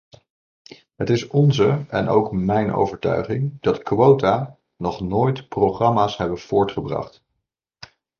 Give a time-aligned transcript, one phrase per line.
[0.95, 7.23] Het is onze en ook mijn overtuiging dat quota nog nooit programma's hebben voortgebracht.